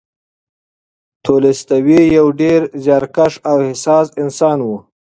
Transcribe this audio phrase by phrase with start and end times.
[1.23, 4.69] تولستوی یو ډېر زیارکښ او حساس انسان و.